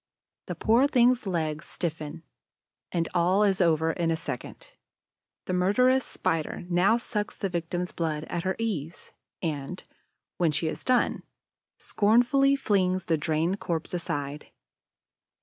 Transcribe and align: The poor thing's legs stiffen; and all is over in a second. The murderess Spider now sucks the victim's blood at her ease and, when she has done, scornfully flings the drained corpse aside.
The 0.47 0.55
poor 0.55 0.87
thing's 0.87 1.27
legs 1.27 1.67
stiffen; 1.67 2.23
and 2.91 3.07
all 3.13 3.43
is 3.43 3.61
over 3.61 3.91
in 3.91 4.09
a 4.09 4.15
second. 4.15 4.71
The 5.45 5.53
murderess 5.53 6.03
Spider 6.03 6.63
now 6.71 6.97
sucks 6.97 7.37
the 7.37 7.49
victim's 7.49 7.91
blood 7.91 8.23
at 8.23 8.41
her 8.41 8.55
ease 8.57 9.13
and, 9.43 9.83
when 10.37 10.49
she 10.51 10.65
has 10.65 10.83
done, 10.83 11.21
scornfully 11.77 12.55
flings 12.55 13.05
the 13.05 13.17
drained 13.19 13.59
corpse 13.59 13.93
aside. 13.93 14.47